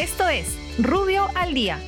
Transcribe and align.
Esto 0.00 0.26
es 0.30 0.56
Rubio 0.78 1.26
al 1.34 1.52
Día. 1.52 1.78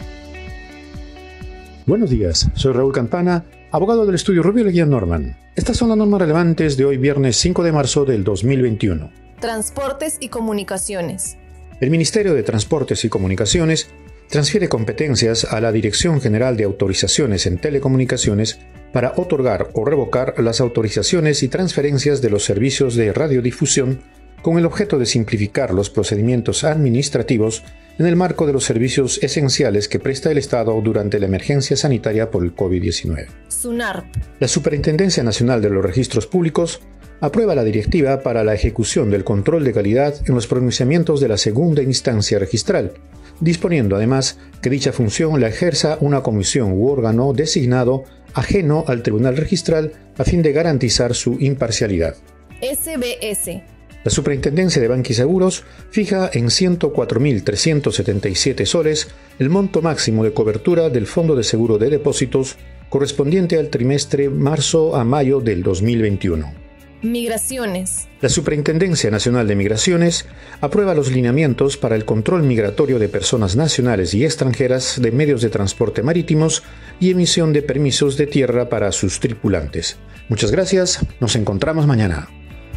Buenos 1.87 2.11
días, 2.11 2.47
soy 2.53 2.75
Raúl 2.75 2.93
Campana, 2.93 3.47
abogado 3.71 4.05
del 4.05 4.17
estudio 4.17 4.43
Rubio 4.43 4.65
Leguía 4.65 4.85
Norman. 4.85 5.39
Estas 5.57 5.79
son 5.79 5.89
las 5.89 5.97
normas 5.97 6.21
relevantes 6.21 6.77
de 6.77 6.85
hoy 6.85 6.99
viernes 6.99 7.39
5 7.39 7.63
de 7.63 7.73
marzo 7.73 8.05
del 8.05 8.23
2021. 8.23 9.11
Transportes 9.41 10.19
y 10.21 10.29
comunicaciones. 10.29 11.39
El 11.81 11.89
Ministerio 11.89 12.35
de 12.35 12.43
Transportes 12.43 13.03
y 13.07 13.09
Comunicaciones 13.09 13.89
transfiere 14.29 14.69
competencias 14.69 15.47
a 15.47 15.63
la 15.63 15.73
Dirección 15.73 16.21
General 16.21 16.55
de 16.59 16.65
Autorizaciones 16.65 17.47
en 17.47 17.57
Telecomunicaciones 17.57 18.59
para 18.93 19.15
otorgar 19.17 19.71
o 19.73 19.87
revocar 19.87 20.35
las 20.37 20.61
autorizaciones 20.61 21.43
y 21.43 21.49
transferencias 21.49 22.21
de 22.21 22.29
los 22.29 22.45
servicios 22.45 22.95
de 22.95 23.11
radiodifusión 23.11 24.03
con 24.43 24.59
el 24.59 24.67
objeto 24.67 24.99
de 24.99 25.07
simplificar 25.07 25.73
los 25.73 25.89
procedimientos 25.89 26.65
administrativos 26.65 27.65
en 27.99 28.07
el 28.07 28.17
marco 28.17 28.47
de 28.47 28.53
los 28.53 28.65
servicios 28.65 29.23
esenciales 29.23 29.89
que 29.89 29.99
presta 29.99 30.31
el 30.31 30.39
Estado 30.39 30.81
durante 30.81 31.19
la 31.21 31.27
emergencia 31.27 31.77
sanitaria 31.77 32.31
por 32.31 32.45
el 32.45 32.55
COVID-19. 32.55 33.27
SUNARP. 33.49 34.07
La 34.41 34.49
Superintendencia 34.49 35.23
Nacional 35.23 35.61
de 35.63 35.71
los 35.71 35.85
Registros 35.85 36.27
Públicos 36.27 36.81
aprueba 37.21 37.55
la 37.55 37.65
directiva 37.65 38.21
para 38.21 38.43
la 38.43 38.55
ejecución 38.55 39.11
del 39.11 39.25
control 39.25 39.65
de 39.65 39.73
calidad 39.73 40.15
en 40.27 40.35
los 40.35 40.49
pronunciamientos 40.49 41.21
de 41.21 41.29
la 41.29 41.37
segunda 41.37 41.83
instancia 41.83 42.39
registral, 42.39 42.95
disponiendo 43.41 43.97
además 43.97 44.39
que 44.61 44.71
dicha 44.71 44.93
función 44.93 45.41
la 45.41 45.49
ejerza 45.49 45.99
una 46.01 46.23
comisión 46.23 46.73
u 46.73 46.89
órgano 46.89 47.33
designado 47.33 48.05
ajeno 48.35 48.85
al 48.89 49.03
Tribunal 49.03 49.37
Registral 49.37 49.93
a 50.19 50.25
fin 50.25 50.43
de 50.43 50.53
garantizar 50.53 51.15
su 51.15 51.37
imparcialidad. 51.39 52.17
SBS. 52.61 53.72
La 54.05 54.11
Superintendencia 54.11 54.83
de 54.83 54.89
Banquis 54.89 55.19
Seguros 55.19 55.63
fija 55.91 56.29
en 56.33 56.47
104.377 56.47 58.67
soles 58.67 59.07
el 59.39 59.49
monto 59.49 59.81
máximo 59.81 60.25
de 60.25 60.33
cobertura 60.33 60.91
del 60.91 61.07
Fondo 61.07 61.37
de 61.37 61.45
Seguro 61.45 61.79
de 61.79 61.89
Depósitos 61.89 62.57
correspondiente 62.89 63.59
al 63.59 63.69
trimestre 63.69 64.29
marzo 64.29 64.97
a 64.97 65.05
mayo 65.05 65.41
del 65.41 65.63
2021. 65.63 66.63
Migraciones. 67.03 68.09
La 68.21 68.29
Superintendencia 68.29 69.11
Nacional 69.11 69.49
de 69.49 69.57
Migraciones 69.57 70.27
aprueba 70.61 70.95
los 70.95 71.11
lineamientos 71.11 71.77
para 71.77 71.97
el 71.97 72.05
control 72.05 72.43
migratorio 72.43 72.99
de 72.99 73.09
personas 73.09 73.57
nacionales 73.57 74.15
y 74.15 74.25
extranjeras 74.25 75.01
de 75.01 75.11
medios 75.11 75.43
de 75.43 75.51
transporte 75.51 76.03
marítimos 76.03 76.63
y 77.01 77.11
emisión 77.11 77.53
de 77.53 77.63
permisos 77.63 78.17
de 78.17 78.27
tierra 78.27 78.69
para 78.69 78.93
sus 78.93 79.21
tripulantes. 79.21 79.97
Muchas 80.29 80.51
gracias, 80.51 81.05
nos 81.19 81.35
encontramos 81.35 81.87
mañana. 81.87 82.29